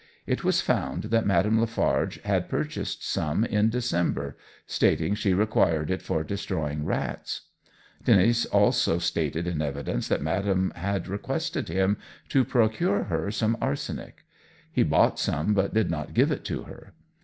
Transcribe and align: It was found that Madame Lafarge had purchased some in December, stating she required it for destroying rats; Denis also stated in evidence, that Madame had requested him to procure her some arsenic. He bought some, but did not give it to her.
It 0.25 0.43
was 0.43 0.61
found 0.61 1.03
that 1.03 1.27
Madame 1.27 1.59
Lafarge 1.59 2.19
had 2.23 2.49
purchased 2.49 3.07
some 3.07 3.45
in 3.45 3.69
December, 3.69 4.35
stating 4.65 5.13
she 5.13 5.31
required 5.35 5.91
it 5.91 6.01
for 6.01 6.23
destroying 6.23 6.85
rats; 6.85 7.41
Denis 8.03 8.47
also 8.47 8.97
stated 8.97 9.45
in 9.45 9.61
evidence, 9.61 10.07
that 10.07 10.23
Madame 10.23 10.71
had 10.75 11.07
requested 11.07 11.67
him 11.67 11.97
to 12.29 12.43
procure 12.43 13.03
her 13.03 13.29
some 13.29 13.55
arsenic. 13.61 14.25
He 14.71 14.81
bought 14.81 15.19
some, 15.19 15.53
but 15.53 15.71
did 15.75 15.91
not 15.91 16.15
give 16.15 16.31
it 16.31 16.43
to 16.45 16.63
her. 16.63 16.93